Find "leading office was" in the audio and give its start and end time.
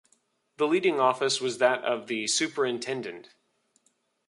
0.67-1.59